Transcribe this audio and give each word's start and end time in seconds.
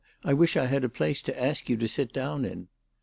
I 0.23 0.33
wish 0.33 0.57
I 0.57 0.65
had 0.65 0.83
a 0.83 0.89
place 0.89 1.21
to 1.21 1.39
ask 1.39 1.69
you 1.69 1.77
to 1.77 1.87
sit 1.87 2.11
down 2.11 2.43
in." 2.43 2.69